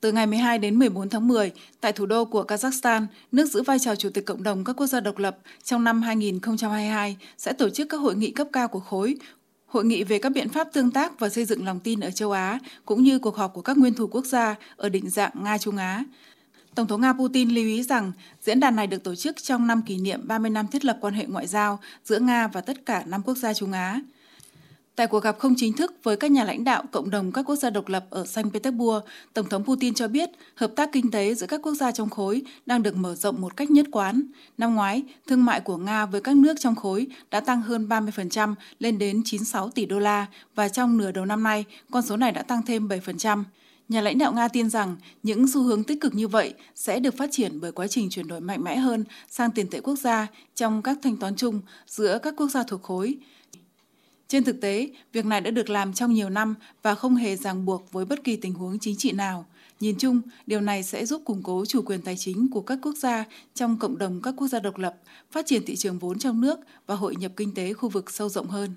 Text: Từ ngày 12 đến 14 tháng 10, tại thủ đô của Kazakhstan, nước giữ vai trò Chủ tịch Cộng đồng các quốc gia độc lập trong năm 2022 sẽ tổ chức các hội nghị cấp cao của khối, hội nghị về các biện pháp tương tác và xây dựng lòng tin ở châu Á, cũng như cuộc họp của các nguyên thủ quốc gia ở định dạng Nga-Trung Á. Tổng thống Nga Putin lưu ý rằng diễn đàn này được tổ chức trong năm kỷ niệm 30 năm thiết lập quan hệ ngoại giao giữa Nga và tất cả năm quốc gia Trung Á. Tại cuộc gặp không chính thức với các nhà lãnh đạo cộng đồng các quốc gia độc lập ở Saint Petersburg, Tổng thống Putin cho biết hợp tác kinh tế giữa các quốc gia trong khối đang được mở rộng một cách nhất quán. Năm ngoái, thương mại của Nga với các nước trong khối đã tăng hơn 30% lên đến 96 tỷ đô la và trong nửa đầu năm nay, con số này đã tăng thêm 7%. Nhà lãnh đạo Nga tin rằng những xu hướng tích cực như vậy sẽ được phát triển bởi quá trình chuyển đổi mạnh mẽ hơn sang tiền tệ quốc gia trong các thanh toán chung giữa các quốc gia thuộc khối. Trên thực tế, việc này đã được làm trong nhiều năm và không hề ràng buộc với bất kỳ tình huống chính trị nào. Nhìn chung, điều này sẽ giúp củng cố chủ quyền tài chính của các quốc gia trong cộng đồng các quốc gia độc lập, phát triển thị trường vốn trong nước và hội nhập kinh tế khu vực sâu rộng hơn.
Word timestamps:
Từ 0.00 0.12
ngày 0.12 0.26
12 0.26 0.58
đến 0.58 0.78
14 0.78 1.08
tháng 1.08 1.28
10, 1.28 1.52
tại 1.80 1.92
thủ 1.92 2.06
đô 2.06 2.24
của 2.24 2.44
Kazakhstan, 2.48 3.06
nước 3.32 3.44
giữ 3.46 3.62
vai 3.62 3.78
trò 3.78 3.94
Chủ 3.94 4.10
tịch 4.14 4.26
Cộng 4.26 4.42
đồng 4.42 4.64
các 4.64 4.72
quốc 4.76 4.86
gia 4.86 5.00
độc 5.00 5.18
lập 5.18 5.38
trong 5.64 5.84
năm 5.84 6.02
2022 6.02 7.16
sẽ 7.38 7.52
tổ 7.52 7.70
chức 7.70 7.88
các 7.88 7.96
hội 7.96 8.14
nghị 8.14 8.30
cấp 8.30 8.48
cao 8.52 8.68
của 8.68 8.80
khối, 8.80 9.16
hội 9.66 9.84
nghị 9.84 10.04
về 10.04 10.18
các 10.18 10.32
biện 10.32 10.48
pháp 10.48 10.68
tương 10.72 10.90
tác 10.90 11.18
và 11.18 11.28
xây 11.28 11.44
dựng 11.44 11.64
lòng 11.64 11.80
tin 11.80 12.00
ở 12.00 12.10
châu 12.10 12.32
Á, 12.32 12.58
cũng 12.84 13.02
như 13.02 13.18
cuộc 13.18 13.36
họp 13.36 13.54
của 13.54 13.62
các 13.62 13.78
nguyên 13.78 13.94
thủ 13.94 14.06
quốc 14.06 14.26
gia 14.26 14.54
ở 14.76 14.88
định 14.88 15.10
dạng 15.10 15.32
Nga-Trung 15.34 15.76
Á. 15.76 16.04
Tổng 16.74 16.86
thống 16.86 17.00
Nga 17.00 17.12
Putin 17.12 17.50
lưu 17.50 17.64
ý 17.64 17.82
rằng 17.82 18.12
diễn 18.42 18.60
đàn 18.60 18.76
này 18.76 18.86
được 18.86 19.04
tổ 19.04 19.14
chức 19.14 19.42
trong 19.42 19.66
năm 19.66 19.82
kỷ 19.82 19.98
niệm 19.98 20.20
30 20.24 20.50
năm 20.50 20.66
thiết 20.66 20.84
lập 20.84 20.98
quan 21.00 21.14
hệ 21.14 21.26
ngoại 21.26 21.46
giao 21.46 21.78
giữa 22.04 22.18
Nga 22.18 22.46
và 22.46 22.60
tất 22.60 22.86
cả 22.86 23.02
năm 23.06 23.22
quốc 23.22 23.36
gia 23.36 23.54
Trung 23.54 23.72
Á. 23.72 24.00
Tại 24.96 25.06
cuộc 25.06 25.22
gặp 25.22 25.38
không 25.38 25.54
chính 25.56 25.72
thức 25.72 25.94
với 26.02 26.16
các 26.16 26.30
nhà 26.30 26.44
lãnh 26.44 26.64
đạo 26.64 26.84
cộng 26.92 27.10
đồng 27.10 27.32
các 27.32 27.42
quốc 27.42 27.56
gia 27.56 27.70
độc 27.70 27.88
lập 27.88 28.06
ở 28.10 28.26
Saint 28.26 28.52
Petersburg, 28.52 29.04
Tổng 29.34 29.48
thống 29.48 29.64
Putin 29.64 29.94
cho 29.94 30.08
biết 30.08 30.30
hợp 30.54 30.72
tác 30.76 30.92
kinh 30.92 31.10
tế 31.10 31.34
giữa 31.34 31.46
các 31.46 31.62
quốc 31.62 31.74
gia 31.74 31.92
trong 31.92 32.10
khối 32.10 32.42
đang 32.66 32.82
được 32.82 32.96
mở 32.96 33.14
rộng 33.14 33.40
một 33.40 33.56
cách 33.56 33.70
nhất 33.70 33.86
quán. 33.92 34.22
Năm 34.58 34.74
ngoái, 34.74 35.02
thương 35.26 35.44
mại 35.44 35.60
của 35.60 35.76
Nga 35.76 36.06
với 36.06 36.20
các 36.20 36.36
nước 36.36 36.54
trong 36.60 36.74
khối 36.74 37.06
đã 37.30 37.40
tăng 37.40 37.62
hơn 37.62 37.88
30% 37.88 38.54
lên 38.78 38.98
đến 38.98 39.22
96 39.24 39.70
tỷ 39.70 39.86
đô 39.86 39.98
la 39.98 40.26
và 40.54 40.68
trong 40.68 40.98
nửa 40.98 41.12
đầu 41.12 41.24
năm 41.24 41.42
nay, 41.42 41.64
con 41.90 42.02
số 42.02 42.16
này 42.16 42.32
đã 42.32 42.42
tăng 42.42 42.62
thêm 42.66 42.88
7%. 42.88 43.44
Nhà 43.88 44.00
lãnh 44.00 44.18
đạo 44.18 44.32
Nga 44.32 44.48
tin 44.48 44.70
rằng 44.70 44.96
những 45.22 45.48
xu 45.48 45.62
hướng 45.62 45.84
tích 45.84 46.00
cực 46.00 46.14
như 46.14 46.28
vậy 46.28 46.54
sẽ 46.74 47.00
được 47.00 47.16
phát 47.16 47.28
triển 47.32 47.60
bởi 47.60 47.72
quá 47.72 47.86
trình 47.86 48.10
chuyển 48.10 48.28
đổi 48.28 48.40
mạnh 48.40 48.64
mẽ 48.64 48.76
hơn 48.76 49.04
sang 49.28 49.50
tiền 49.50 49.66
tệ 49.70 49.80
quốc 49.80 49.96
gia 49.96 50.26
trong 50.54 50.82
các 50.82 50.98
thanh 51.02 51.16
toán 51.16 51.36
chung 51.36 51.60
giữa 51.86 52.18
các 52.18 52.34
quốc 52.36 52.48
gia 52.48 52.62
thuộc 52.62 52.82
khối. 52.82 53.18
Trên 54.30 54.44
thực 54.44 54.60
tế, 54.60 54.90
việc 55.12 55.26
này 55.26 55.40
đã 55.40 55.50
được 55.50 55.70
làm 55.70 55.92
trong 55.92 56.12
nhiều 56.12 56.30
năm 56.30 56.54
và 56.82 56.94
không 56.94 57.16
hề 57.16 57.36
ràng 57.36 57.64
buộc 57.64 57.92
với 57.92 58.04
bất 58.04 58.24
kỳ 58.24 58.36
tình 58.36 58.54
huống 58.54 58.78
chính 58.78 58.96
trị 58.96 59.12
nào. 59.12 59.46
Nhìn 59.80 59.96
chung, 59.98 60.20
điều 60.46 60.60
này 60.60 60.82
sẽ 60.82 61.06
giúp 61.06 61.22
củng 61.24 61.42
cố 61.42 61.64
chủ 61.64 61.82
quyền 61.82 62.02
tài 62.02 62.16
chính 62.16 62.48
của 62.50 62.60
các 62.60 62.78
quốc 62.82 62.94
gia 62.96 63.24
trong 63.54 63.78
cộng 63.78 63.98
đồng 63.98 64.22
các 64.22 64.34
quốc 64.36 64.48
gia 64.48 64.58
độc 64.58 64.78
lập, 64.78 64.96
phát 65.30 65.46
triển 65.46 65.62
thị 65.66 65.76
trường 65.76 65.98
vốn 65.98 66.18
trong 66.18 66.40
nước 66.40 66.60
và 66.86 66.94
hội 66.94 67.16
nhập 67.16 67.32
kinh 67.36 67.54
tế 67.54 67.72
khu 67.72 67.88
vực 67.88 68.10
sâu 68.10 68.28
rộng 68.28 68.46
hơn. 68.46 68.70